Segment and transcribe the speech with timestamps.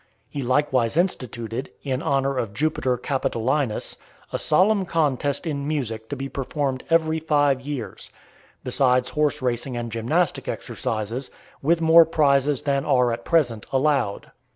[0.27, 3.97] He likewise instituted, in honour of Jupiter Capitolinus,
[4.33, 8.09] a solemn contest in music to be performed every five years;
[8.63, 11.29] besides horse racing and gymnastic exercises,
[11.61, 14.31] with more prizes than are at present allowed.